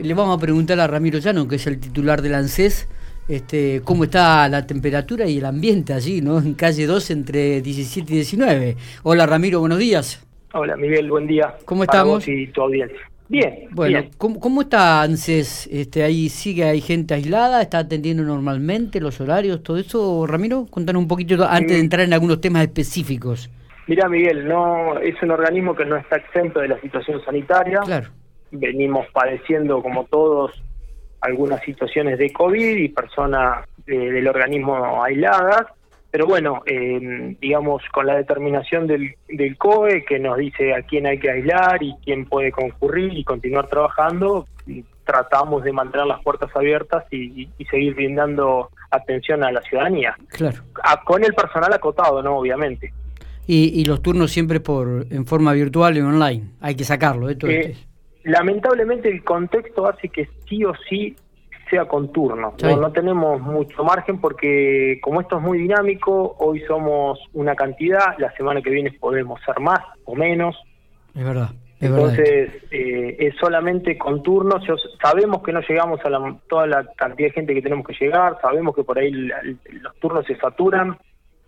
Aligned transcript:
Le 0.00 0.14
vamos 0.14 0.36
a 0.36 0.40
preguntar 0.40 0.80
a 0.80 0.86
Ramiro 0.86 1.18
Llano, 1.18 1.46
que 1.46 1.56
es 1.56 1.66
el 1.66 1.78
titular 1.78 2.22
del 2.22 2.34
ANSES, 2.34 2.88
este, 3.28 3.82
cómo 3.84 4.04
está 4.04 4.48
la 4.48 4.66
temperatura 4.66 5.26
y 5.26 5.38
el 5.38 5.44
ambiente 5.44 5.92
allí, 5.92 6.20
¿no? 6.20 6.38
En 6.38 6.54
calle 6.54 6.86
2 6.86 7.10
entre 7.10 7.60
17 7.60 8.12
y 8.12 8.16
19. 8.16 8.76
Hola 9.02 9.26
Ramiro, 9.26 9.60
buenos 9.60 9.78
días. 9.78 10.26
Hola 10.54 10.76
Miguel, 10.76 11.10
buen 11.10 11.26
día. 11.26 11.54
¿Cómo 11.64 11.84
estamos? 11.84 12.26
y 12.26 12.46
tu 12.48 12.62
audiencia. 12.62 12.98
Bien. 13.28 13.68
Bueno, 13.70 14.00
bien. 14.00 14.10
¿cómo, 14.18 14.40
¿cómo, 14.40 14.62
está 14.62 15.02
ANSES? 15.02 15.68
Este, 15.72 16.02
¿Ahí 16.02 16.28
sigue, 16.28 16.64
hay 16.64 16.80
gente 16.80 17.14
aislada? 17.14 17.62
¿Está 17.62 17.78
atendiendo 17.78 18.22
normalmente 18.22 19.00
los 19.00 19.20
horarios, 19.20 19.62
todo 19.62 19.78
eso? 19.78 20.26
Ramiro, 20.26 20.66
contanos 20.70 21.02
un 21.02 21.08
poquito 21.08 21.46
antes 21.48 21.76
de 21.76 21.80
entrar 21.80 22.04
en 22.04 22.12
algunos 22.12 22.40
temas 22.40 22.62
específicos. 22.62 23.50
Mira 23.86 24.08
Miguel, 24.08 24.46
no 24.46 24.98
es 24.98 25.20
un 25.22 25.30
organismo 25.30 25.74
que 25.74 25.84
no 25.84 25.96
está 25.96 26.16
exento 26.16 26.60
de 26.60 26.68
la 26.68 26.80
situación 26.80 27.22
sanitaria. 27.24 27.80
Claro 27.80 28.10
venimos 28.52 29.06
padeciendo 29.12 29.82
como 29.82 30.04
todos 30.04 30.62
algunas 31.20 31.62
situaciones 31.62 32.18
de 32.18 32.32
COVID 32.32 32.76
y 32.76 32.88
personas 32.88 33.66
del 33.86 34.26
organismo 34.28 35.02
aisladas, 35.02 35.66
pero 36.10 36.26
bueno, 36.26 36.62
eh, 36.66 37.36
digamos 37.40 37.82
con 37.92 38.06
la 38.06 38.16
determinación 38.16 38.86
del, 38.86 39.14
del 39.28 39.56
COE 39.56 40.04
que 40.04 40.18
nos 40.18 40.36
dice 40.36 40.74
a 40.74 40.82
quién 40.82 41.06
hay 41.06 41.18
que 41.18 41.30
aislar 41.30 41.82
y 41.82 41.94
quién 42.04 42.26
puede 42.26 42.52
concurrir 42.52 43.16
y 43.16 43.24
continuar 43.24 43.68
trabajando, 43.68 44.46
tratamos 45.04 45.64
de 45.64 45.72
mantener 45.72 46.06
las 46.06 46.22
puertas 46.22 46.50
abiertas 46.54 47.04
y, 47.10 47.48
y 47.56 47.64
seguir 47.66 47.94
brindando 47.94 48.70
atención 48.90 49.42
a 49.42 49.50
la 49.50 49.62
ciudadanía. 49.62 50.16
Claro. 50.28 50.62
A, 50.84 51.02
con 51.02 51.24
el 51.24 51.34
personal 51.34 51.72
acotado, 51.72 52.22
¿no? 52.22 52.36
Obviamente. 52.36 52.92
Y, 53.46 53.80
y, 53.80 53.84
los 53.86 54.02
turnos 54.02 54.30
siempre 54.30 54.60
por 54.60 55.06
en 55.10 55.26
forma 55.26 55.52
virtual 55.52 55.96
y 55.96 56.00
online. 56.00 56.50
Hay 56.60 56.76
que 56.76 56.84
sacarlo, 56.84 57.28
¿eh? 57.28 57.34
Todo 57.34 57.50
eh, 57.50 57.60
este 57.60 57.91
lamentablemente 58.24 59.08
el 59.08 59.24
contexto 59.24 59.86
hace 59.86 60.08
que 60.08 60.28
sí 60.48 60.64
o 60.64 60.72
sí 60.88 61.16
sea 61.72 61.86
con 61.86 62.12
turno. 62.12 62.54
No, 62.62 62.76
no, 62.76 62.92
tenemos 62.92 63.40
mucho 63.40 63.82
margen 63.82 64.20
porque 64.20 64.98
como 65.02 65.22
esto 65.22 65.38
es 65.38 65.42
muy 65.42 65.58
dinámico, 65.58 66.36
hoy 66.38 66.60
somos 66.66 67.18
una 67.32 67.54
cantidad, 67.54 68.16
la 68.18 68.30
semana 68.32 68.60
que 68.60 68.70
viene 68.70 68.92
podemos 68.92 69.40
ser 69.44 69.58
más 69.60 69.80
o 70.04 70.14
menos. 70.14 70.54
Es 71.14 71.24
verdad. 71.24 71.50
Es 71.80 71.88
Entonces 71.88 72.50
eh, 72.70 73.16
es 73.18 73.34
solamente 73.40 73.96
con 73.96 74.22
turnos. 74.22 74.62
Sabemos 75.02 75.42
que 75.42 75.52
no 75.52 75.60
llegamos 75.60 75.98
a 76.04 76.10
la, 76.10 76.36
toda 76.46 76.66
la 76.66 76.84
cantidad 76.94 77.28
de 77.28 77.34
gente 77.34 77.54
que 77.54 77.62
tenemos 77.62 77.86
que 77.86 77.94
llegar, 77.98 78.38
sabemos 78.42 78.76
que 78.76 78.84
por 78.84 78.98
ahí 78.98 79.10
la, 79.10 79.42
los 79.42 79.96
turnos 79.96 80.26
se 80.26 80.36
saturan, 80.36 80.98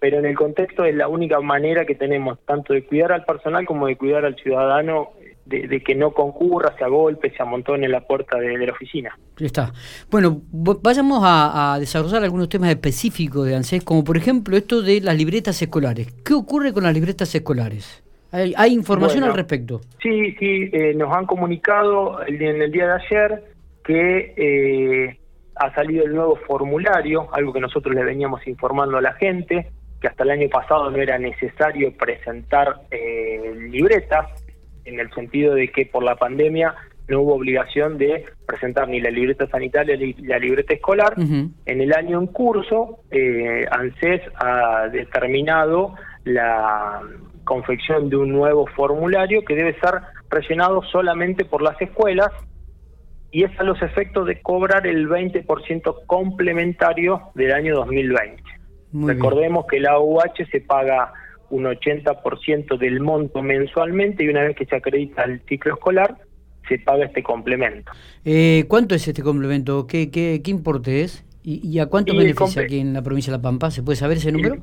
pero 0.01 0.19
en 0.19 0.25
el 0.25 0.35
contexto 0.35 0.85
es 0.87 0.95
la 0.95 1.07
única 1.07 1.39
manera 1.41 1.85
que 1.85 1.95
tenemos 1.95 2.39
tanto 2.47 2.73
de 2.73 2.85
cuidar 2.85 3.13
al 3.13 3.25
personal 3.25 3.67
como 3.67 3.87
de 3.87 3.97
cuidar 3.97 4.25
al 4.25 4.37
ciudadano 4.37 5.11
de, 5.47 5.83
que 5.83 5.95
no 5.95 6.13
concurra, 6.13 6.75
se 6.79 6.85
agolpe, 6.85 7.31
se 7.31 7.43
amontone 7.43 7.87
en 7.87 7.93
la 7.93 8.01
puerta 8.01 8.39
de, 8.39 8.57
la 8.57 8.73
oficina. 8.73 9.17
Ya 9.37 9.47
está. 9.47 9.73
Bueno, 10.11 10.41
vayamos 10.51 11.21
a, 11.25 11.77
desarrollar 11.79 12.25
algunos 12.25 12.49
temas 12.49 12.71
específicos 12.71 13.47
de 13.47 13.57
ANSES, 13.57 13.85
como 13.85 14.05
por 14.05 14.17
ejemplo 14.17 14.57
esto 14.57 14.83
de 14.83 15.01
las 15.01 15.17
libretas 15.17 15.61
escolares. 15.61 16.13
¿Qué 16.25 16.35
ocurre 16.35 16.73
con 16.73 16.85
las 16.85 16.95
libretas 16.95 17.35
escolares? 17.35 18.03
¿Hay, 18.33 18.73
información 18.73 19.23
al 19.23 19.35
respecto? 19.35 19.81
Sí, 20.03 20.33
sí, 20.41 20.69
eh, 20.73 20.93
nos 20.97 21.15
han 21.15 21.25
comunicado 21.25 22.27
en 22.27 22.61
el 22.63 22.73
día 22.73 22.87
de 22.87 22.93
ayer 22.95 23.45
que 23.85 24.35
eh, 24.37 25.19
ha 25.55 25.73
salido 25.75 26.05
el 26.05 26.15
nuevo 26.15 26.37
formulario, 26.47 27.29
algo 27.33 27.53
que 27.53 27.61
nosotros 27.61 27.95
le 27.95 28.03
veníamos 28.03 28.45
informando 28.49 28.97
a 28.97 29.01
la 29.01 29.13
gente, 29.15 29.71
que 30.01 30.09
hasta 30.09 30.25
el 30.25 30.31
año 30.31 30.49
pasado 30.49 30.91
no 30.91 30.97
era 30.97 31.17
necesario 31.19 31.93
presentar 31.97 32.83
eh, 32.91 33.55
libretas, 33.71 34.44
en 34.85 35.01
el 35.01 35.13
sentido 35.13 35.55
de 35.55 35.69
que 35.69 35.87
por 35.87 36.03
la 36.03 36.17
pandemia 36.17 36.75
no 37.09 37.21
hubo 37.21 37.35
obligación 37.35 37.99
de 37.99 38.25
presentar 38.47 38.89
ni 38.89 39.01
la 39.01 39.11
libreta 39.11 39.47
sanitaria 39.49 39.97
ni 39.97 40.15
la 40.15 40.39
libreta 40.39 40.75
escolar. 40.75 41.15
En 41.19 41.81
el 41.81 41.93
año 41.93 42.19
en 42.19 42.27
curso, 42.29 43.01
eh, 43.11 43.67
ANSES 43.71 44.23
ha 44.37 44.89
determinado 44.91 45.95
la 46.25 47.03
confección 47.45 48.09
de 48.09 48.17
un 48.17 48.33
nuevo 48.33 48.67
formulario 48.69 49.45
que 49.45 49.55
debe 49.55 49.79
ser 49.81 50.01
rellenado 50.31 50.83
solamente 50.91 51.45
por 51.45 51.63
las 51.63 51.81
escuelas 51.81 52.31
y 53.31 53.45
es 53.45 53.61
a 53.61 53.65
los 53.65 53.83
efectos 53.83 54.27
de 54.27 54.41
cobrar 54.41 54.87
el 54.87 55.09
20% 55.09 56.07
complementario 56.07 57.21
del 57.35 57.53
año 57.53 57.75
2020. 57.77 58.43
Recordemos 58.95 59.67
que 59.67 59.81
la 59.81 59.99
UH 59.99 60.47
se 60.51 60.61
paga 60.61 61.13
un 61.51 61.65
80% 61.65 62.79
del 62.79 63.01
monto 63.01 63.43
mensualmente 63.43 64.25
y 64.25 64.29
una 64.29 64.43
vez 64.43 64.57
que 64.57 64.67
se 64.67 64.77
acredita 64.77 65.25
el 65.25 65.41
ciclo 65.49 65.75
escolar, 65.75 66.17
se 66.69 66.79
paga 66.79 67.07
este 67.07 67.23
complemento. 67.23 67.93
Eh, 68.25 68.65
¿Cuánto 68.69 68.95
es 68.95 69.07
este 69.07 69.23
complemento? 69.23 69.87
¿Qué, 69.87 70.11
qué, 70.11 70.41
qué 70.43 70.51
importe 70.51 71.03
es? 71.03 71.25
¿Y, 71.47 71.79
a 71.79 71.87
cuánto 71.87 72.17
beneficia 72.17 72.63
aquí 72.63 72.81
en 72.81 72.95
la 72.95 73.03
provincia 73.03 73.31
de 73.31 73.37
La 73.37 73.43
Pampa? 73.43 73.71
¿Se 73.71 73.83
puede 73.83 73.97
saber 73.97 74.17
ese 74.17 74.33
número? 74.33 74.57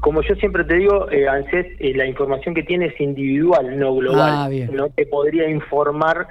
como 0.00 0.20
yo 0.22 0.34
siempre 0.34 0.64
te 0.64 0.74
digo, 0.74 1.10
eh, 1.10 1.28
ANSES, 1.28 1.66
eh, 1.78 1.92
la 1.94 2.06
información 2.06 2.54
que 2.54 2.64
tiene 2.64 2.86
es 2.86 3.00
individual, 3.00 3.78
no 3.78 3.94
global. 3.94 4.30
Ah, 4.30 4.48
no 4.72 4.88
te 4.90 5.06
podría 5.06 5.48
informar 5.48 6.26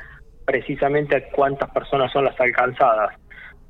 precisamente 0.45 1.15
a 1.15 1.29
cuántas 1.29 1.69
personas 1.71 2.11
son 2.11 2.25
las 2.25 2.39
alcanzadas. 2.39 3.17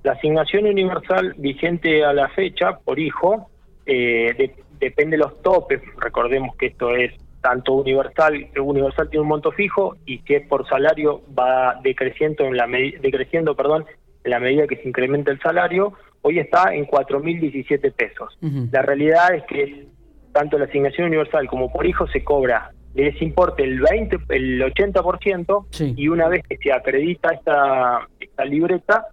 La 0.04 0.14
asignación 0.14 0.66
universal 0.66 1.36
vigente 1.38 2.04
a 2.04 2.14
la 2.14 2.30
fecha 2.30 2.78
por 2.84 3.00
hijo 3.00 3.50
eh, 3.86 4.34
de, 4.38 4.56
depende 4.80 5.18
de 5.18 5.24
los 5.24 5.42
topes, 5.42 5.82
recordemos 5.98 6.56
que 6.58 6.68
esto 6.68 6.96
es 6.96 7.14
tanto 7.42 7.74
universal, 7.74 8.48
universal 8.60 9.10
tiene 9.10 9.22
un 9.22 9.28
monto 9.28 9.52
fijo 9.52 9.96
y 10.06 10.18
si 10.20 10.34
es 10.34 10.48
por 10.48 10.68
salario 10.68 11.22
va 11.38 11.80
decreciendo 11.84 12.44
en 12.46 12.58
la 12.58 12.66
decreciendo, 12.68 13.56
perdón, 13.56 13.86
en 14.24 14.32
la 14.32 14.40
medida 14.40 14.66
que 14.66 14.78
se 14.78 14.88
incrementa 14.88 15.32
el 15.32 15.40
salario, 15.40 15.94
hoy 16.24 16.40
está 16.40 16.74
en 16.74 16.88
4.017 16.88 17.94
pesos. 17.94 18.36
La 18.72 18.82
realidad 18.82 19.36
es 19.36 19.44
que 19.44 19.86
tanto 20.34 20.58
la 20.58 20.66
asignación 20.66 21.08
universal 21.08 21.48
como 21.48 21.72
por 21.72 21.86
hijo 21.86 22.08
se 22.08 22.24
cobra 22.24 22.72
de 22.96 23.10
ese 23.10 23.24
importe 23.24 23.64
el 23.64 23.80
20, 23.80 24.18
el 24.30 24.62
80% 24.64 25.94
y 25.96 26.08
una 26.08 26.28
vez 26.30 26.44
que 26.48 26.58
se 26.58 26.74
acredita 26.74 27.30
esta, 27.32 28.08
esta 28.20 28.46
libreta, 28.46 29.06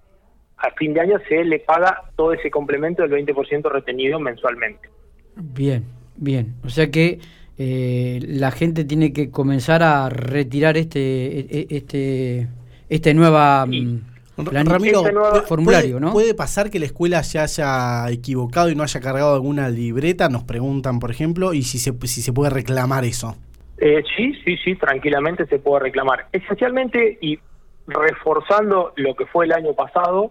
a 0.56 0.71
fin 0.71 0.94
de 0.94 1.00
año 1.00 1.19
se 1.29 1.44
le 1.44 1.59
paga 1.59 2.03
todo 2.17 2.33
ese 2.33 2.50
complemento 2.50 3.06
del 3.06 3.27
20% 3.27 3.71
retenido 3.71 4.19
mensualmente. 4.21 4.89
Bien, 5.37 5.84
bien. 6.16 6.54
O 6.65 6.69
sea 6.69 6.91
que 6.91 7.20
eh, 7.59 8.20
la 8.26 8.50
gente 8.50 8.84
tiene 8.84 9.12
que 9.12 9.31
comenzar 9.31 9.82
a 9.82 10.09
retirar 10.09 10.76
este 10.76 11.00
e, 11.00 11.47
e, 11.50 11.66
este 11.70 12.48
este 12.88 13.15
nueva 13.15 13.65
mm, 13.66 14.00
Ramiro, 14.37 15.04
formulario, 15.47 16.00
¿no? 16.00 16.12
¿Puede 16.12 16.34
pasar 16.34 16.70
que 16.70 16.78
la 16.78 16.87
escuela 16.87 17.22
se 17.22 17.38
haya 17.38 18.10
equivocado 18.10 18.70
y 18.70 18.75
no 18.75 18.82
haya 18.82 19.00
cargado 19.00 19.34
alguna 19.34 19.69
libreta? 19.69 20.28
Nos 20.28 20.44
preguntan, 20.44 20.98
por 20.98 21.10
ejemplo, 21.10 21.53
y 21.53 21.62
si 21.62 21.78
se, 21.78 21.93
si 22.06 22.22
se 22.22 22.32
puede 22.32 22.50
reclamar 22.50 23.04
eso. 23.04 23.37
Eh, 23.78 24.03
sí, 24.16 24.32
sí, 24.44 24.56
sí, 24.64 24.75
tranquilamente 24.76 25.47
se 25.47 25.59
puede 25.59 25.84
reclamar. 25.84 26.28
Esencialmente, 26.32 27.19
y 27.20 27.38
reforzando 27.87 28.93
lo 28.97 29.14
que 29.14 29.26
fue 29.26 29.44
el 29.44 29.53
año 29.53 29.75
pasado, 29.75 30.31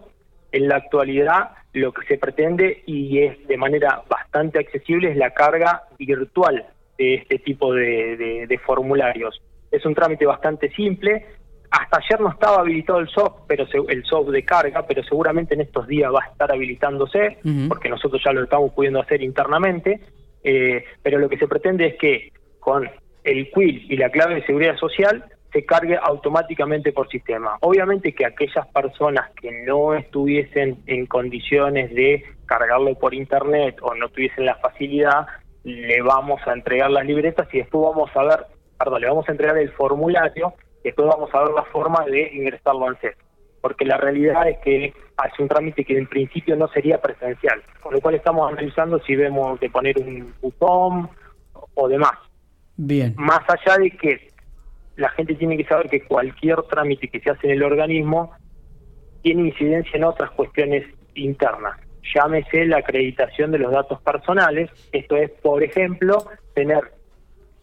en 0.52 0.68
la 0.68 0.76
actualidad 0.76 1.50
lo 1.72 1.92
que 1.92 2.06
se 2.06 2.18
pretende 2.18 2.82
y 2.86 3.18
es 3.18 3.46
de 3.48 3.56
manera 3.56 4.02
bastante 4.08 4.58
accesible 4.58 5.10
es 5.10 5.16
la 5.16 5.30
carga 5.30 5.84
virtual 5.98 6.66
de 6.98 7.14
este 7.14 7.38
tipo 7.38 7.72
de, 7.74 8.60
formularios. 8.64 9.40
Es 9.70 9.84
un 9.86 9.94
trámite 9.94 10.26
bastante 10.26 10.70
simple. 10.70 11.26
Hasta 11.70 11.98
ayer 11.98 12.20
no 12.20 12.30
estaba 12.30 12.60
habilitado 12.60 12.98
el 12.98 13.08
soft, 13.08 13.44
pero 13.48 13.66
el 13.88 14.04
soft 14.04 14.28
de 14.28 14.44
carga, 14.44 14.86
pero 14.86 15.02
seguramente 15.02 15.54
en 15.54 15.62
estos 15.62 15.86
días 15.86 16.12
va 16.12 16.22
a 16.22 16.30
estar 16.30 16.52
habilitándose, 16.52 17.38
porque 17.68 17.88
nosotros 17.88 18.22
ya 18.22 18.32
lo 18.32 18.44
estamos 18.44 18.72
pudiendo 18.72 19.00
hacer 19.00 19.22
internamente. 19.22 20.00
Eh, 20.44 20.84
pero 21.02 21.18
lo 21.18 21.28
que 21.28 21.38
se 21.38 21.48
pretende 21.48 21.86
es 21.86 21.94
que 21.96 22.32
con 22.60 22.90
el 23.24 23.50
quill 23.50 23.86
y 23.90 23.96
la 23.96 24.10
clave 24.10 24.34
de 24.34 24.44
seguridad 24.44 24.76
social 24.76 25.24
se 25.52 25.64
cargue 25.64 25.98
automáticamente 26.02 26.92
por 26.92 27.08
sistema. 27.08 27.58
Obviamente 27.60 28.14
que 28.14 28.24
aquellas 28.24 28.66
personas 28.68 29.30
que 29.40 29.50
no 29.66 29.94
estuviesen 29.94 30.82
en 30.86 31.06
condiciones 31.06 31.94
de 31.94 32.24
cargarlo 32.46 32.94
por 32.94 33.14
internet 33.14 33.76
o 33.82 33.94
no 33.94 34.08
tuviesen 34.08 34.46
la 34.46 34.56
facilidad, 34.56 35.26
le 35.64 36.00
vamos 36.02 36.40
a 36.46 36.52
entregar 36.52 36.90
las 36.90 37.06
libretas 37.06 37.48
y 37.52 37.58
después 37.58 37.84
vamos 37.84 38.10
a 38.14 38.22
ver, 38.24 38.46
perdón, 38.78 39.00
le 39.02 39.08
vamos 39.08 39.28
a 39.28 39.32
entregar 39.32 39.58
el 39.58 39.70
formulario 39.72 40.54
y 40.80 40.88
después 40.88 41.08
vamos 41.08 41.32
a 41.34 41.40
ver 41.40 41.52
la 41.52 41.64
forma 41.64 42.04
de 42.06 42.30
ingresarlo 42.32 42.86
al 42.86 42.96
CEP. 42.98 43.14
Porque 43.60 43.84
la 43.84 43.96
realidad 43.96 44.48
es 44.48 44.58
que 44.58 44.92
hace 45.16 45.42
un 45.42 45.48
trámite 45.48 45.84
que 45.84 45.96
en 45.96 46.08
principio 46.08 46.56
no 46.56 46.66
sería 46.68 47.00
presencial, 47.00 47.62
con 47.80 47.94
lo 47.94 48.00
cual 48.00 48.16
estamos 48.16 48.50
analizando 48.50 48.98
si 49.00 49.14
vemos 49.14 49.60
de 49.60 49.70
poner 49.70 49.98
un 49.98 50.34
botón 50.40 51.08
o 51.74 51.88
demás. 51.88 52.18
Bien. 52.76 53.14
Más 53.16 53.42
allá 53.48 53.78
de 53.78 53.90
que 53.92 54.31
la 54.96 55.08
gente 55.10 55.34
tiene 55.34 55.56
que 55.56 55.64
saber 55.64 55.88
que 55.88 56.04
cualquier 56.04 56.62
trámite 56.62 57.08
que 57.08 57.20
se 57.20 57.30
hace 57.30 57.46
en 57.46 57.54
el 57.54 57.62
organismo 57.62 58.32
tiene 59.22 59.48
incidencia 59.48 59.96
en 59.96 60.04
otras 60.04 60.30
cuestiones 60.32 60.84
internas. 61.14 61.78
Llámese 62.14 62.66
la 62.66 62.78
acreditación 62.78 63.52
de 63.52 63.58
los 63.58 63.72
datos 63.72 64.00
personales. 64.02 64.70
Esto 64.92 65.16
es, 65.16 65.30
por 65.30 65.62
ejemplo, 65.62 66.24
tener 66.54 66.92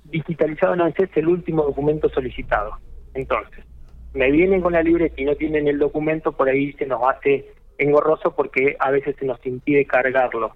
digitalizado 0.06 0.74
en 0.74 0.82
ANSES 0.82 1.10
el 1.16 1.28
último 1.28 1.64
documento 1.64 2.10
solicitado. 2.10 2.72
Entonces, 3.14 3.66
me 4.14 4.32
vienen 4.32 4.62
con 4.62 4.74
la 4.74 4.82
libreta 4.82 5.22
y 5.22 5.26
no 5.26 5.36
tienen 5.36 5.68
el 5.68 5.78
documento, 5.78 6.32
por 6.32 6.50
ahí 6.50 6.74
se 6.74 6.86
nos 6.86 7.02
hace 7.04 7.54
engorroso 7.78 8.36
porque 8.36 8.76
a 8.80 8.92
veces 8.92 9.16
se 9.20 9.26
nos 9.26 9.44
impide 9.46 9.86
cargarlo. 9.86 10.54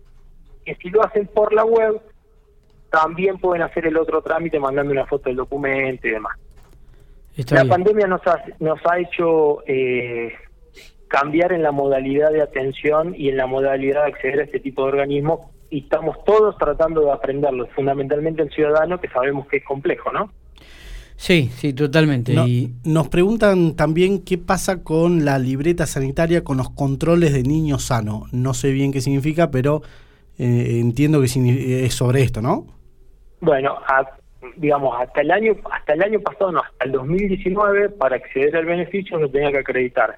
Y 0.66 0.74
si 0.76 0.90
lo 0.90 1.04
hacen 1.04 1.28
por 1.28 1.54
la 1.54 1.66
web, 1.66 2.02
también 2.90 3.38
pueden 3.38 3.64
hacer 3.64 3.86
el 3.86 3.98
otro 3.98 4.22
trámite 4.22 4.60
mandando 4.60 4.92
una 4.92 5.06
foto 5.06 5.30
del 5.30 5.38
documento 5.38 6.08
y 6.08 6.12
demás. 6.12 6.38
La 7.36 7.66
pandemia 7.66 8.08
nos 8.08 8.26
ha, 8.28 8.44
nos 8.60 8.80
ha 8.86 9.00
hecho 9.00 9.64
eh, 9.68 10.34
cambiar 11.08 11.52
en 11.54 11.64
la 11.64 11.72
modalidad 11.72 12.32
de 12.32 12.42
atención 12.42 13.14
y 13.18 13.30
en 13.30 13.38
la 13.38 13.48
modalidad 13.48 14.06
de 14.06 14.12
acceder 14.12 14.40
a 14.40 14.44
este 14.44 14.60
tipo 14.60 14.84
de 14.84 14.90
organismos 14.90 15.40
y 15.70 15.80
estamos 15.80 16.24
todos 16.26 16.58
tratando 16.58 17.02
de 17.02 17.12
aprenderlo, 17.12 17.68
fundamentalmente 17.76 18.44
el 18.44 18.52
ciudadano 18.52 19.00
que 19.02 19.10
sabemos 19.10 19.48
que 19.48 19.58
es 19.58 19.64
complejo, 19.64 20.12
¿no? 20.12 20.32
Sí, 21.16 21.50
sí, 21.56 21.74
totalmente. 21.74 22.34
y 22.34 22.74
nos 22.84 23.08
preguntan 23.08 23.76
también 23.76 24.24
qué 24.24 24.38
pasa 24.38 24.84
con 24.84 25.26
la 25.26 25.40
libreta 25.40 25.86
sanitaria, 25.86 26.44
con 26.44 26.58
los 26.58 26.70
controles 26.72 27.34
de 27.34 27.44
niño 27.44 27.80
sano. 27.80 28.26
No 28.32 28.54
sé 28.54 28.72
bien 28.72 28.92
qué 28.92 29.00
significa, 29.00 29.52
pero 29.52 29.82
eh, 30.38 30.80
entiendo 30.80 31.22
que 31.22 31.86
es 31.86 31.94
sobre 31.94 32.24
esto, 32.24 32.42
¿no? 32.42 32.66
Bueno, 33.40 33.76
digamos, 34.56 34.96
hasta 35.00 35.22
el 35.22 35.32
año 35.32 35.56
hasta 35.72 35.94
el 35.94 36.04
año 36.04 36.20
pasado, 36.20 36.52
no, 36.52 36.62
hasta 36.62 36.86
el 36.86 36.92
2019, 36.92 37.90
para 37.90 38.18
acceder 38.18 38.56
al 38.56 38.66
beneficio 38.66 39.18
uno 39.18 39.30
tenía 39.30 39.52
que 39.52 39.60
acreditar 39.60 40.18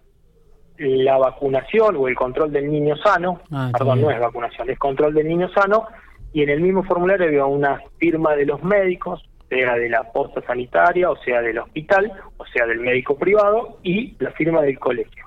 la 0.77 1.17
vacunación 1.17 1.95
o 1.95 2.07
el 2.07 2.15
control 2.15 2.51
del 2.51 2.69
niño 2.69 2.95
sano, 2.97 3.41
ah, 3.51 3.71
perdón, 3.77 4.01
no 4.01 4.11
es 4.11 4.19
vacunación, 4.19 4.69
es 4.69 4.77
control 4.77 5.13
del 5.13 5.27
niño 5.27 5.49
sano, 5.49 5.87
y 6.33 6.43
en 6.43 6.49
el 6.49 6.61
mismo 6.61 6.83
formulario 6.83 7.27
había 7.27 7.45
una 7.45 7.81
firma 7.97 8.35
de 8.35 8.45
los 8.45 8.61
médicos, 8.63 9.23
sea 9.49 9.75
de 9.75 9.89
la 9.89 10.03
posta 10.11 10.41
sanitaria, 10.41 11.09
o 11.09 11.15
sea 11.17 11.41
del 11.41 11.59
hospital, 11.59 12.11
o 12.38 12.45
sea 12.47 12.65
del 12.65 12.79
médico 12.79 13.17
privado, 13.17 13.79
y 13.83 14.15
la 14.19 14.31
firma 14.31 14.61
del 14.61 14.77
colegio. 14.79 15.25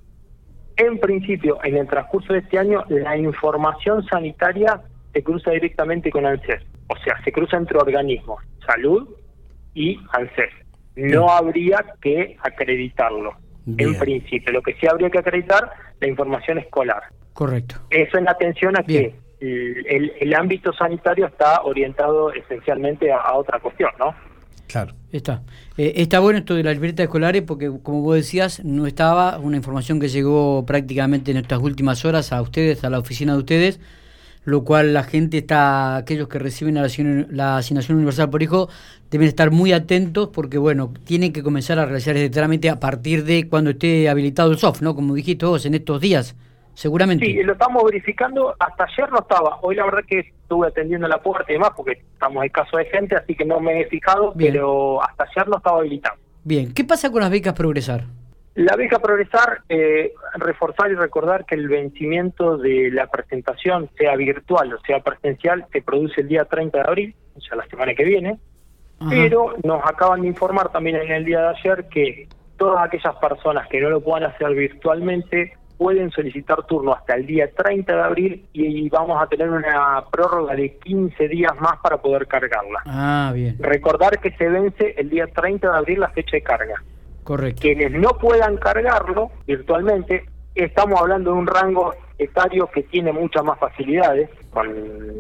En 0.77 0.99
principio, 0.99 1.59
en 1.65 1.77
el 1.77 1.89
transcurso 1.89 2.33
de 2.33 2.41
este 2.41 2.59
año, 2.59 2.85
la 2.89 3.17
información 3.17 4.05
sanitaria 4.05 4.81
se 5.13 5.23
cruza 5.23 5.51
directamente 5.51 6.11
con 6.11 6.27
ANSES, 6.27 6.63
o 6.89 6.97
sea, 6.99 7.21
se 7.25 7.33
cruza 7.33 7.57
entre 7.57 7.79
organismos, 7.79 8.43
salud 8.69 9.09
y 9.75 9.99
ANSES. 10.13 10.53
No 10.97 11.31
habría 11.31 11.85
que 12.03 12.37
acreditarlo, 12.43 13.37
en 13.67 13.99
principio. 13.99 14.53
Lo 14.53 14.63
que 14.63 14.75
sí 14.75 14.87
habría 14.87 15.11
que 15.11 15.19
acreditar, 15.19 15.71
la 16.01 16.09
información 16.09 16.59
escolar. 16.59 17.03
Correcto. 17.33 17.77
Eso 17.91 18.19
en 18.19 18.29
atención 18.29 18.77
a 18.77 18.83
que 18.83 19.15
el, 19.41 20.35
ámbito 20.35 20.73
sanitario 20.73 21.27
está 21.27 21.63
orientado 21.63 22.33
esencialmente 22.33 23.13
a, 23.13 23.35
otra 23.35 23.61
cuestión, 23.61 23.91
¿no? 23.99 24.15
Claro. 24.67 24.95
Está. 25.13 25.43
Eh, 25.79 25.95
está 25.97 26.21
bueno 26.21 26.41
esto 26.41 26.55
de 26.55 26.63
las 26.63 26.75
libretas 26.75 27.05
escolares 27.05 27.43
porque, 27.43 27.71
como 27.83 28.03
vos 28.03 28.17
decías, 28.17 28.63
no 28.65 28.87
estaba 28.87 29.39
una 29.39 29.57
información 29.57 30.01
que 30.01 30.09
llegó 30.09 30.67
prácticamente 30.67 31.31
en 31.31 31.39
estas 31.39 31.61
últimas 31.61 32.05
horas 32.05 32.33
a 32.33 32.43
ustedes, 32.43 32.85
a 32.85 32.91
la 32.91 32.99
oficina 32.99 33.33
de 33.33 33.39
ustedes, 33.39 33.81
lo 34.49 34.65
cual 34.65 34.95
la 34.95 35.03
gente 35.03 35.37
está, 35.37 35.97
aquellos 35.97 36.27
que 36.27 36.39
reciben 36.39 36.75
la, 36.75 36.89
la 37.29 37.59
asignación 37.59 37.99
universal 37.99 38.31
por 38.31 38.43
hijo, 38.43 38.71
deben 39.11 39.29
estar 39.29 39.51
muy 39.51 39.75
atentos 39.75 40.31
porque, 40.33 40.57
bueno, 40.57 40.91
tienen 41.05 41.35
que 41.35 41.43
comenzar 41.43 41.79
a 41.79 41.85
realizar 41.85 42.17
este 42.17 42.31
trámite 42.31 42.71
a 42.71 42.81
partir 42.81 43.25
de 43.25 43.47
cuando 43.47 43.71
esté 43.71 44.09
habilitado 44.09 44.51
el 44.51 44.57
soft, 44.57 44.81
¿no? 44.81 44.95
Como 44.95 45.15
dijiste 45.15 45.45
vos, 45.45 45.67
en 45.67 45.75
estos 45.75 46.01
días 46.01 46.35
seguramente. 46.73 47.27
Sí, 47.27 47.43
lo 47.43 47.53
estamos 47.53 47.85
verificando. 47.85 48.55
Hasta 48.59 48.85
ayer 48.85 49.11
no 49.11 49.19
estaba. 49.19 49.59
Hoy 49.61 49.77
la 49.77 49.85
verdad 49.85 50.01
que 50.09 50.21
estuve 50.21 50.69
atendiendo 50.69 51.07
la 51.09 51.21
puerta 51.21 51.45
y 51.51 51.55
demás 51.55 51.73
porque 51.77 51.93
estamos 51.93 52.43
en 52.43 52.49
caso 52.49 52.79
de 52.79 52.87
gente, 52.87 53.17
así 53.17 53.35
que 53.35 53.45
no 53.45 53.61
me 53.61 53.83
he 53.83 53.87
fijado, 53.89 54.33
pero 54.35 55.03
hasta 55.03 55.25
ayer 55.25 55.47
no 55.47 55.59
estaba 55.59 55.81
habilitado. 55.81 56.17
Bien, 56.45 56.73
¿qué 56.73 56.85
pasa 56.85 57.13
con 57.13 57.21
las 57.21 57.31
becas 57.31 57.53
Progresar? 57.53 58.05
La 58.59 58.75
beca 58.75 58.99
Progresar, 58.99 59.63
eh, 59.69 60.13
reforzar 60.35 60.91
y 60.91 60.97
recordar 60.97 61.45
que 61.45 61.55
el 61.55 61.69
vencimiento 61.69 62.59
de 62.59 62.91
la 62.91 63.07
presentación, 63.07 63.89
sea 63.97 64.17
virtual 64.17 64.73
o 64.73 64.81
sea 64.81 64.99
presencial, 64.99 65.67
se 65.71 65.81
produce 65.81 66.23
el 66.23 66.29
día 66.29 66.45
30 66.45 66.77
de 66.77 66.85
abril, 66.85 67.15
o 67.37 67.41
sea, 67.41 67.57
la 67.57 67.67
semana 67.67 67.95
que 67.95 68.03
viene, 68.03 68.41
pero 69.09 69.55
nos 69.63 69.81
acaban 69.85 70.23
de 70.23 70.27
informar 70.27 70.73
también 70.73 70.97
en 70.97 71.13
el 71.13 71.25
día 71.25 71.41
de 71.41 71.49
ayer 71.51 71.89
que 71.89 72.29
todas 72.57 72.85
aquellas 72.85 73.15
personas 73.19 73.69
que 73.69 73.81
no 73.81 73.91
lo 73.91 74.01
puedan 74.01 74.29
hacer 74.29 74.53
virtualmente 74.53 75.53
pueden 75.77 76.11
solicitar 76.11 76.67
turno 76.67 76.95
hasta 76.95 77.15
el 77.15 77.27
día 77.27 77.49
30 77.55 77.95
de 77.95 78.03
abril 78.03 78.49
y 78.53 78.89
vamos 78.89 79.23
a 79.23 79.29
tener 79.29 79.51
una 79.51 80.03
prórroga 80.11 80.57
de 80.57 80.77
15 80.79 81.29
días 81.29 81.53
más 81.61 81.79
para 81.81 81.99
poder 81.99 82.27
cargarla. 82.27 82.83
Ah, 82.87 83.31
bien. 83.33 83.57
Recordar 83.61 84.19
que 84.19 84.33
se 84.33 84.49
vence 84.49 84.97
el 84.99 85.11
día 85.11 85.29
30 85.29 85.71
de 85.71 85.79
abril 85.79 86.01
la 86.01 86.09
fecha 86.09 86.33
de 86.33 86.43
carga. 86.43 86.83
Correcto. 87.29 87.61
Quienes 87.61 87.93
no 87.93 88.17
puedan 88.17 88.57
cargarlo 88.57 89.31
virtualmente, 89.47 90.25
estamos 90.55 90.99
hablando 90.99 91.33
de 91.33 91.37
un 91.37 91.47
rango 91.47 91.93
etario 92.17 92.71
que 92.73 92.85
tiene 92.85 93.13
muchas 93.13 93.45
más 93.45 93.59
facilidades 93.59 94.31
con 94.49 94.67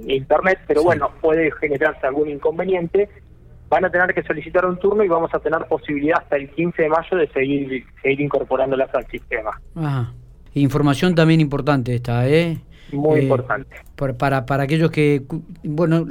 Internet, 0.06 0.58
pero 0.66 0.84
bueno, 0.84 1.10
puede 1.20 1.52
generarse 1.60 2.06
algún 2.06 2.31
inconveniente. 2.31 3.10
Van 3.69 3.84
a 3.84 3.90
tener 3.90 4.14
que 4.14 4.22
solicitar 4.22 4.64
un 4.64 4.78
turno 4.78 5.05
y 5.05 5.08
vamos 5.08 5.34
a 5.34 5.38
tener 5.38 5.66
posibilidad 5.66 6.20
hasta 6.22 6.37
el 6.37 6.49
15 6.49 6.81
de 6.81 6.88
mayo 6.88 7.14
de 7.14 7.28
seguir, 7.28 7.84
seguir 8.02 8.20
incorporándolas 8.22 8.88
al 8.94 9.06
sistema. 9.08 9.60
Ajá. 9.75 10.14
Información 10.55 11.14
también 11.14 11.43
importante 11.43 11.94
esta, 11.94 12.26
¿eh? 12.26 12.56
Muy 12.90 13.20
eh, 13.20 13.22
importante. 13.25 13.76
para, 14.16 14.46
para 14.46 14.62
aquellos 14.62 14.90
que, 14.90 15.25
bueno, 15.62 16.06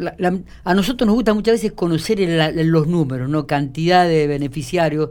a 0.63 0.73
nosotros 0.75 1.07
nos 1.07 1.15
gusta 1.15 1.33
muchas 1.33 1.55
veces 1.55 1.71
conocer 1.71 2.19
los 2.53 2.85
números, 2.85 3.27
¿no? 3.29 3.47
Cantidad 3.47 4.07
de 4.07 4.27
beneficiarios. 4.27 5.09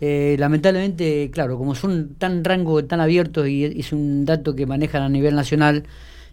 Eh, 0.00 0.36
lamentablemente, 0.38 1.30
claro, 1.32 1.58
como 1.58 1.74
son 1.74 2.14
tan 2.14 2.44
rangos 2.44 2.86
tan 2.86 3.00
abiertos 3.00 3.48
y 3.48 3.64
es 3.64 3.92
un 3.92 4.24
dato 4.24 4.54
que 4.54 4.66
manejan 4.66 5.02
a 5.02 5.08
nivel 5.08 5.34
nacional, 5.34 5.84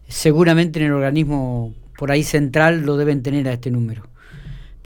seguramente 0.07 0.79
en 0.79 0.85
el 0.85 0.94
organismo 0.94 1.73
por 1.97 2.12
ahí 2.12 2.23
central 2.23 2.85
lo 2.85 2.97
deben 2.97 3.23
tener 3.23 3.47
a 3.47 3.53
este 3.53 3.71
número. 3.71 4.03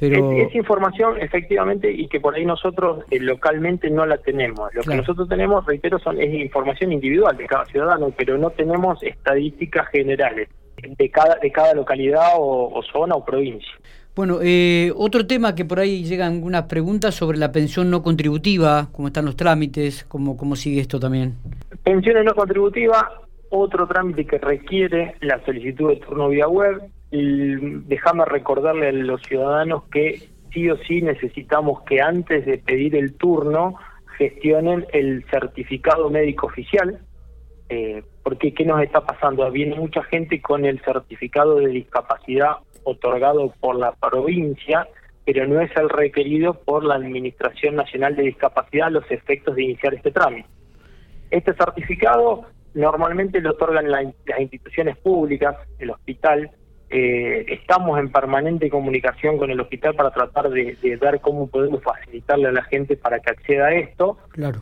Es, 0.02 0.56
información, 0.56 1.20
efectivamente, 1.20 1.92
y 1.92 2.08
que 2.08 2.22
por 2.22 2.34
ahí 2.34 2.46
nosotros 2.46 3.04
eh, 3.12 3.20
localmente 3.20 3.90
no 3.90 4.06
la 4.06 4.18
tenemos. 4.18 4.74
Lo 4.74 4.81
que 4.84 4.96
nosotros 4.96 5.28
tenemos, 5.28 5.66
reitero, 5.66 6.00
son 6.00 6.22
es 6.22 6.34
información 6.34 6.94
individual 6.94 7.36
de 7.36 7.46
cada 7.46 7.66
ciudadano, 7.66 8.14
pero 8.16 8.38
no 8.38 8.50
tenemos 8.52 9.04
estadísticas 9.04 9.90
generales 9.90 10.48
de 10.98 11.10
cada, 11.10 11.36
de 11.36 11.52
cada 11.52 11.74
localidad 11.74 12.34
o, 12.38 12.81
zona 12.92 13.16
o 13.16 13.26
provincia. 13.26 13.72
Bueno, 14.16 14.40
eh, 14.42 14.92
otro 14.96 15.26
tema 15.26 15.56
que 15.56 15.66
por 15.66 15.80
ahí 15.80 16.04
llegan 16.04 16.34
algunas 16.34 16.64
preguntas 16.64 17.16
sobre 17.16 17.38
la 17.38 17.52
pensión 17.52 17.90
no 17.90 18.04
contributiva, 18.04 18.90
cómo 18.92 19.08
están 19.08 19.26
los 19.26 19.36
trámites, 19.36 20.04
cómo, 20.06 20.36
cómo 20.36 20.56
sigue 20.56 20.81
esto 20.81 21.00
también. 21.00 21.36
Pensiones 21.84 22.26
no 22.26 22.34
contributivas, 22.34 23.04
otro 23.50 23.88
trámite 23.88 24.26
que 24.26 24.38
requiere 24.38 25.16
la 25.21 25.44
solicitud 25.45 25.90
de 25.90 25.98
turno 25.98 26.30
vía 26.30 26.48
web, 26.48 26.81
déjame 27.12 28.26
recordarle 28.26 28.90
a 28.90 28.92
los 28.92 29.21
ciudadanos 29.24 29.83
que 29.92 30.30
sí 30.54 30.69
o 30.69 30.78
sí 30.78 31.02
necesitamos 31.02 31.81
que 31.83 32.02
antes 32.02 32.45
de 32.45 32.57
pedir 32.57 32.95
el 32.95 33.14
turno 33.14 33.76
gestionen 34.18 34.86
el 34.92 35.24
certificado 35.31 36.09
médico 36.09 36.48
oficial, 36.48 37.00
eh, 37.69 38.04
porque 38.23 38.54
¿qué 38.54 38.66
nos 38.66 38.81
está 38.81 39.02
pasando? 39.02 39.49
Viene 39.52 39.76
mucha 39.76 40.04
gente 40.04 40.42
con 40.42 40.66
el 40.66 40.80
certificado 40.81 41.56
de 41.56 41.68
discapacidad 41.68 42.57
otorgado 42.83 43.54
por 43.59 43.76
la 43.76 43.92
provincia, 43.94 44.88
pero 45.26 45.47
no 45.47 45.61
es 45.61 45.71
el 45.78 45.90
requerido 45.90 46.56
por 46.56 46.83
la 46.83 46.95
Administración 46.95 47.76
Nacional 47.76 48.16
de 48.16 48.23
Discapacidad 48.23 48.88
a 48.88 48.92
los 48.92 49.09
efectos 49.11 49.56
de 49.56 49.64
iniciar 49.64 49.94
este 49.94 50.11
trámite. 50.11 50.49
Este 51.30 51.54
certificado 51.54 52.45
normalmente 52.73 53.40
lo 53.42 53.52
otorgan 53.52 53.92
las 53.92 54.40
instituciones 54.40 54.97
públicas, 54.97 55.56
el 55.78 55.92
hospital, 55.92 56.52
eh, 56.92 57.45
estamos 57.47 57.99
en 57.99 58.11
permanente 58.11 58.68
comunicación 58.69 59.38
con 59.38 59.52
el 59.52 59.59
hospital 59.59 59.94
para 59.94 60.09
tratar 60.09 60.49
de, 60.49 60.76
ver 60.99 61.21
cómo 61.21 61.47
podemos 61.47 61.83
facilitarle 61.83 62.47
a 62.47 62.52
la 62.52 62.64
gente 62.64 62.97
para 62.97 63.19
que 63.19 63.30
acceda 63.30 63.68
a 63.68 63.76
esto. 63.76 64.18
Claro. 64.30 64.61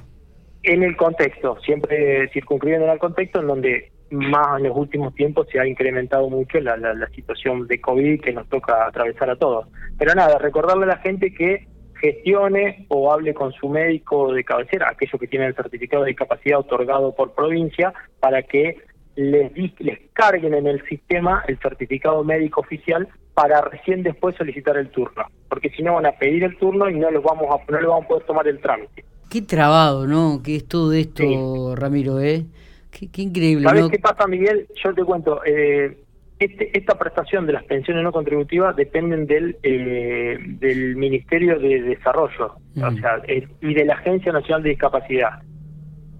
En 0.69 0.83
el 0.83 0.97
contexto, 0.97 1.57
siempre 1.61 2.27
circunscribiendo 2.33 2.87
en 2.87 2.91
el 2.91 2.99
contexto 2.99 3.39
en 3.39 3.47
donde 3.47 3.91
más 4.11 4.57
en 4.57 4.67
los 4.67 4.75
últimos 4.75 5.15
tiempos 5.15 5.47
se 5.49 5.61
ha 5.61 5.65
incrementado 5.65 6.29
mucho 6.29 6.59
la, 6.59 6.75
la, 6.75 7.07
situación 7.15 7.67
de 7.67 7.79
COVID 7.79 8.19
que 8.19 8.33
nos 8.33 8.49
toca 8.49 8.85
atravesar 8.85 9.29
a 9.29 9.37
todos. 9.37 9.69
Pero 9.97 10.13
nada, 10.13 10.37
recordarle 10.37 10.83
a 10.83 10.87
la 10.87 10.97
gente 10.97 11.33
que 11.33 11.67
gestione 12.01 12.85
o 12.89 13.13
hable 13.13 13.33
con 13.33 13.53
su 13.53 13.69
médico 13.69 14.33
de 14.33 14.43
cabecera, 14.43 14.89
aquellos 14.89 15.17
que 15.17 15.27
tienen 15.27 15.47
el 15.47 15.55
certificado 15.55 16.03
de 16.03 16.09
discapacidad 16.09 16.59
otorgado 16.59 17.15
por 17.15 17.33
provincia, 17.33 17.93
para 18.19 18.43
que 18.43 18.75
les, 19.15 19.53
les 19.79 19.99
carguen 20.11 20.53
en 20.53 20.67
el 20.67 20.85
sistema 20.89 21.45
el 21.47 21.57
certificado 21.59 22.25
médico 22.25 22.59
oficial 22.59 23.07
para 23.33 23.61
recién 23.61 24.03
después 24.03 24.35
solicitar 24.35 24.75
el 24.75 24.89
turno, 24.89 25.27
porque 25.47 25.69
si 25.69 25.81
no 25.81 25.93
van 25.93 26.07
a 26.07 26.11
pedir 26.11 26.43
el 26.43 26.57
turno 26.57 26.89
y 26.89 26.99
no 26.99 27.09
los 27.09 27.23
vamos 27.23 27.47
a 27.49 27.71
no 27.71 27.79
les 27.79 27.87
vamos 27.87 28.03
a 28.03 28.07
poder 28.09 28.23
tomar 28.25 28.47
el 28.49 28.59
trámite. 28.59 29.05
Qué 29.29 29.41
trabado, 29.41 30.07
¿no? 30.07 30.41
¿Qué 30.43 30.55
es 30.55 30.67
todo 30.67 30.93
esto, 30.93 31.75
Ramiro, 31.75 32.19
¿eh? 32.19 32.45
Qué, 32.91 33.21
increíble. 33.21 33.67
¿Sabes 33.67 33.89
qué 33.89 33.99
pasa, 33.99 34.25
Miguel? 34.27 34.67
Yo 34.83 34.93
te 34.93 35.03
cuento, 35.03 35.41
eh, 35.45 35.97
este, 36.39 36.77
esta 36.77 36.97
prestación 36.97 37.45
de 37.45 37.53
las 37.53 37.63
pensiones 37.63 38.03
no 38.03 38.11
contributivas 38.11 38.75
dependen 38.75 39.27
del, 39.27 39.57
eh, 39.63 40.37
del 40.39 40.95
Ministerio 40.95 41.59
de 41.59 41.81
Desarrollo 41.81 42.55
o 42.75 42.91
sea, 42.91 43.21
y 43.61 43.73
de 43.73 43.85
la 43.85 43.95
Agencia 43.95 44.31
Nacional 44.31 44.63
de 44.63 44.69
Discapacidad. 44.69 45.41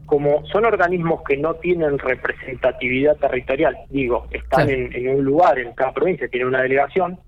Como 0.06 0.46
son 0.48 0.66
organismos 0.66 1.22
que 1.28 1.38
no 1.38 1.56
tienen 1.56 2.00
representatividad 2.00 3.18
territorial, 3.18 3.76
digo, 3.90 4.28
están 4.32 4.70
en, 4.70 4.94
en, 4.94 5.10
un 5.10 5.24
lugar, 5.24 5.60
en 5.60 5.74
cada 5.74 5.94
provincia 5.94 6.28
tiene 6.30 6.46
una 6.46 6.62
delegación, 6.62 7.20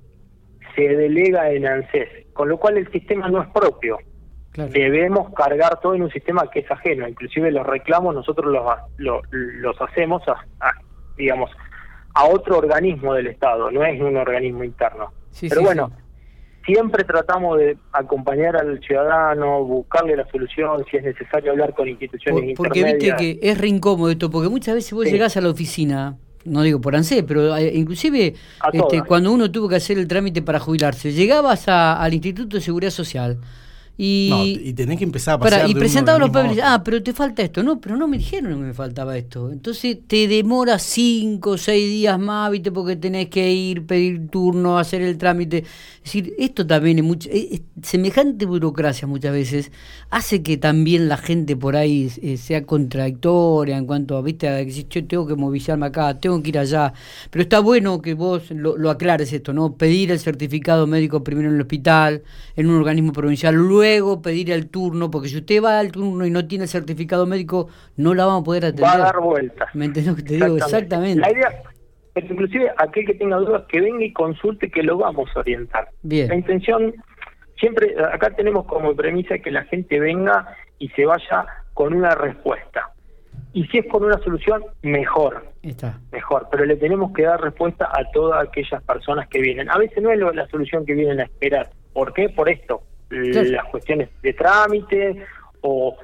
se 0.76 0.82
delega 0.82 1.52
en 1.52 1.68
ANSES, 1.68 2.28
con 2.34 2.50
lo 2.50 2.58
cual 2.58 2.78
el 2.78 2.92
sistema 2.92 3.28
no 3.30 3.42
es 3.42 3.50
propio. 3.50 3.98
Debemos 4.68 5.34
cargar 5.34 5.80
todo 5.80 5.96
en 5.96 6.04
un 6.04 6.12
sistema 6.12 6.50
que 6.52 6.60
es 6.60 6.72
ajeno, 6.72 7.08
inclusive 7.08 7.52
los 7.52 7.66
reclamos 7.66 8.14
nosotros 8.14 8.54
los, 8.98 9.22
los, 9.30 9.82
hacemos 9.82 10.22
a, 10.28 10.72
digamos, 11.18 11.52
a 12.14 12.26
otro 12.26 12.58
organismo 12.58 13.14
del 13.14 13.28
Estado, 13.28 13.72
no 13.72 13.84
es 13.84 14.00
un 14.02 14.18
organismo 14.18 14.64
interno. 14.64 15.12
Pero 15.42 15.62
bueno, 15.62 15.92
siempre 16.66 17.04
tratamos 17.04 17.58
de 17.58 17.78
acompañar 17.94 18.56
al 18.58 18.80
ciudadano, 18.82 19.64
buscarle 19.64 20.16
la 20.16 20.28
solución, 20.30 20.84
si 20.90 20.98
es 20.98 21.04
necesario 21.04 21.52
hablar 21.52 21.74
con 21.74 21.88
instituciones 21.88 22.56
porque 22.56 22.84
viste 22.84 23.16
que 23.16 23.40
es 23.42 23.58
re 23.58 23.68
incómodo 23.68 24.12
esto, 24.12 24.30
porque 24.30 24.50
muchas 24.50 24.76
veces 24.76 24.94
vos 24.94 25.06
llegás 25.06 25.38
a 25.38 25.42
la 25.42 25.50
oficina, 25.50 26.18
no 26.46 26.62
digo 26.62 26.82
por 26.82 26.96
ANSE, 26.96 27.24
pero 27.24 27.56
eh, 27.56 27.72
inclusive 27.74 28.36
este, 28.74 29.02
cuando 29.04 29.32
uno 29.32 29.52
tuvo 29.52 29.70
que 29.70 29.76
hacer 29.76 29.98
el 29.98 30.08
trámite 30.08 30.42
para 30.42 30.60
jubilarse, 30.60 31.12
llegabas 31.12 31.68
al 31.68 32.14
Instituto 32.14 32.58
de 32.58 32.62
Seguridad 32.62 32.92
Social 32.92 33.40
y, 34.02 34.72
tenés 34.76 34.98
que 34.98 35.04
empezar 35.04 35.34
a 35.34 35.40
pasar 35.40 35.70
Y 35.70 35.76
presentaba 35.76 36.18
los 36.18 36.30
papeles, 36.30 36.64
ah, 36.64 36.82
pero 36.86 37.04
te 37.04 37.12
falta 37.12 37.42
esto. 37.42 37.62
No, 37.64 37.82
pero 37.82 37.98
no 37.98 38.08
me 38.08 38.18
dijeron 38.18 38.54
que 38.54 38.68
me 38.68 38.74
faltaba 38.74 39.18
esto. 39.18 39.52
Entonces 39.52 39.98
te 40.08 40.30
demora 40.30 40.80
cinco 40.80 41.52
o 41.52 41.58
seis 41.58 41.90
días 41.90 42.18
más, 42.18 42.50
¿viste? 42.50 42.72
Porque 42.72 42.96
tenés 42.96 43.28
que 43.28 43.52
ir, 43.52 43.86
pedir 43.86 44.30
turno, 44.30 44.80
hacer 44.80 45.02
el 45.02 45.18
trámite. 45.18 45.58
Es 45.58 46.04
decir, 46.06 46.34
esto 46.40 46.66
también 46.66 47.00
es 47.00 47.04
mucho. 47.04 47.30
semejante 47.84 48.46
burocracia 48.46 49.06
muchas 49.06 49.34
veces 49.34 49.70
hace 50.10 50.44
que 50.44 50.56
también 50.56 51.10
la 51.10 51.18
gente 51.18 51.58
por 51.58 51.76
ahí 51.76 52.10
eh, 52.22 52.38
sea 52.38 52.64
contradictoria 52.64 53.76
en 53.76 53.86
cuanto 53.86 54.16
a, 54.16 54.22
¿viste? 54.22 54.48
A 54.48 54.64
que 54.64 54.72
yo 54.72 55.06
tengo 55.08 55.28
que 55.28 55.36
movilizarme 55.36 55.88
acá, 55.88 56.18
tengo 56.18 56.42
que 56.42 56.48
ir 56.48 56.58
allá. 56.58 56.94
Pero 57.30 57.44
está 57.44 57.60
bueno 57.60 58.02
que 58.02 58.14
vos 58.14 58.50
lo, 58.52 58.78
lo 58.78 58.92
aclares 58.92 59.34
esto, 59.34 59.52
¿no? 59.52 59.74
Pedir 59.74 60.12
el 60.12 60.20
certificado 60.20 60.88
médico 60.88 61.22
primero 61.22 61.50
en 61.50 61.56
el 61.56 61.62
hospital, 61.62 62.24
en 62.56 62.70
un 62.70 62.78
organismo 62.78 63.12
provincial, 63.12 63.56
luego 63.56 63.89
luego 63.90 64.22
pedir 64.22 64.52
el 64.52 64.70
turno, 64.70 65.10
porque 65.10 65.30
si 65.30 65.38
usted 65.38 65.64
va 65.64 65.80
al 65.80 65.92
turno 65.92 66.26
y 66.26 66.32
no 66.32 66.48
tiene 66.48 66.66
el 66.66 66.70
certificado 66.70 67.26
médico, 67.26 67.70
no 67.98 68.14
la 68.14 68.26
vamos 68.26 68.42
a 68.42 68.46
poder 68.46 68.66
atender. 68.66 68.86
Va 68.86 68.94
a 68.94 68.98
dar 68.98 69.20
vuelta. 69.20 69.68
¿Me 69.74 69.86
entiendes 69.86 70.12
lo 70.12 70.16
que 70.18 70.24
te 70.24 70.34
digo? 70.36 70.58
Exactamente. 70.58 71.20
La 71.20 71.32
idea, 71.32 71.64
es 72.16 72.30
inclusive 72.30 72.72
aquel 72.78 73.06
que 73.06 73.14
tenga 73.16 73.38
dudas, 73.38 73.64
que 73.68 73.82
venga 73.82 74.04
y 74.04 74.14
consulte, 74.14 74.70
que 74.70 74.84
lo 74.84 74.98
vamos 74.98 75.30
a 75.36 75.40
orientar. 75.40 75.90
Bien. 76.04 76.28
La 76.28 76.36
intención, 76.36 76.94
siempre, 77.60 77.96
acá 78.14 78.30
tenemos 78.36 78.66
como 78.66 78.96
premisa 78.96 79.40
que 79.40 79.52
la 79.52 79.64
gente 79.66 80.00
venga 80.00 80.56
y 80.78 80.90
se 80.90 81.06
vaya 81.06 81.46
con 81.74 81.94
una 81.94 82.16
respuesta. 82.16 82.92
Y 83.54 83.66
si 83.68 83.80
es 83.80 83.88
con 83.88 84.04
una 84.04 84.20
solución, 84.20 84.64
mejor. 84.84 85.48
Está. 85.64 86.00
Mejor. 86.12 86.48
Pero 86.52 86.66
le 86.66 86.76
tenemos 86.76 87.12
que 87.14 87.24
dar 87.24 87.42
respuesta 87.42 87.90
a 87.92 88.04
todas 88.12 88.48
aquellas 88.48 88.84
personas 88.84 89.28
que 89.28 89.42
vienen. 89.42 89.70
A 89.72 89.78
veces 89.78 90.04
no 90.04 90.12
es 90.12 90.20
la 90.20 90.48
solución 90.50 90.86
que 90.86 90.94
vienen 90.94 91.20
a 91.20 91.24
esperar. 91.24 91.72
¿Por 91.94 92.14
qué? 92.14 92.30
Por 92.30 92.50
esto 92.50 92.84
las 93.10 93.66
cuestiones 93.66 94.10
de 94.22 94.34
trámite 94.34 95.26
o 95.62 95.98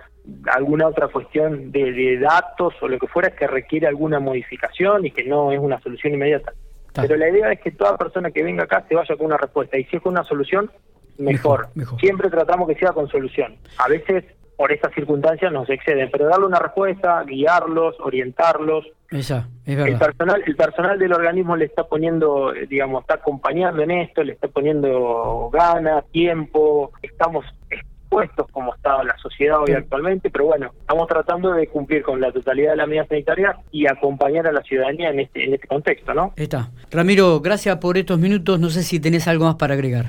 alguna 0.47 0.87
otra 0.87 1.07
cuestión 1.07 1.71
de, 1.71 2.17
datos 2.17 2.73
o 2.81 2.87
lo 2.87 2.99
que 2.99 3.07
fuera 3.07 3.31
que 3.31 3.47
requiere 3.47 3.87
alguna 3.87 4.19
modificación 4.19 5.05
y 5.05 5.11
que 5.11 5.23
no 5.23 5.51
es 5.51 5.59
una 5.59 5.79
solución 5.81 6.13
inmediata. 6.13 6.53
Pero 6.93 7.17
la 7.17 7.29
idea 7.29 7.51
es 7.51 7.59
que 7.59 7.71
toda 7.71 7.97
persona 7.97 8.31
que 8.31 8.41
venga 8.41 8.63
acá 8.63 8.85
se 8.87 8.95
vaya 8.95 9.15
con 9.17 9.27
una 9.27 9.37
respuesta 9.37 9.77
y 9.77 9.83
si 9.85 9.97
es 9.97 10.01
con 10.01 10.13
una 10.13 10.23
solución, 10.23 10.71
mejor. 11.17 11.69
Siempre 11.99 12.29
tratamos 12.29 12.67
que 12.67 12.75
sea 12.75 12.91
con 12.93 13.07
solución. 13.09 13.55
A 13.77 13.87
veces 13.89 14.23
por 14.55 14.71
estas 14.71 14.93
circunstancias 14.93 15.51
nos 15.51 15.69
exceden, 15.69 16.09
pero 16.11 16.27
darle 16.27 16.45
una 16.45 16.59
respuesta, 16.59 17.23
guiarlos, 17.23 17.95
orientarlos. 17.99 18.85
Esa, 19.11 19.49
es 19.65 19.75
verdad. 19.75 19.91
El 19.91 19.99
personal, 19.99 20.43
el 20.45 20.55
personal 20.55 20.99
del 20.99 21.13
organismo 21.13 21.55
le 21.55 21.65
está 21.65 21.83
poniendo, 21.83 22.53
eh, 22.53 22.65
digamos, 22.67 23.01
está 23.01 23.15
acompañando 23.15 23.83
en 23.83 23.91
esto, 23.91 24.23
le 24.23 24.33
está 24.33 24.47
poniendo 24.47 25.49
ganas, 25.51 26.05
tiempo, 26.11 26.91
estamos 27.15 27.45
expuestos 27.69 28.47
como 28.51 28.75
está 28.75 29.03
la 29.03 29.17
sociedad 29.17 29.59
hoy 29.61 29.73
actualmente, 29.73 30.29
pero 30.29 30.45
bueno, 30.45 30.71
estamos 30.79 31.07
tratando 31.07 31.53
de 31.53 31.67
cumplir 31.67 32.03
con 32.03 32.19
la 32.19 32.31
totalidad 32.31 32.71
de 32.71 32.77
la 32.77 32.85
medida 32.85 33.07
sanitaria 33.07 33.57
y 33.71 33.87
acompañar 33.87 34.45
a 34.47 34.51
la 34.51 34.61
ciudadanía 34.63 35.09
en 35.09 35.21
este, 35.21 35.45
en 35.45 35.53
este 35.53 35.67
contexto, 35.67 36.13
¿no? 36.13 36.33
Está. 36.35 36.69
Ramiro, 36.91 37.39
gracias 37.39 37.77
por 37.77 37.97
estos 37.97 38.19
minutos, 38.19 38.59
no 38.59 38.69
sé 38.69 38.83
si 38.83 38.99
tenés 38.99 39.27
algo 39.27 39.45
más 39.45 39.55
para 39.55 39.73
agregar. 39.73 40.05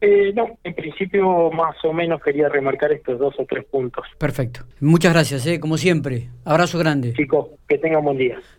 Eh, 0.00 0.32
no, 0.34 0.58
en 0.62 0.74
principio 0.74 1.50
más 1.50 1.76
o 1.82 1.92
menos 1.92 2.22
quería 2.22 2.48
remarcar 2.48 2.92
estos 2.92 3.18
dos 3.18 3.34
o 3.38 3.46
tres 3.46 3.64
puntos. 3.64 4.06
Perfecto. 4.18 4.60
Muchas 4.80 5.12
gracias, 5.12 5.46
¿eh? 5.46 5.58
como 5.58 5.76
siempre. 5.76 6.28
Abrazo 6.44 6.78
grande. 6.78 7.14
Chicos, 7.14 7.48
que 7.66 7.78
tengan 7.78 8.04
buen 8.04 8.18
día. 8.18 8.38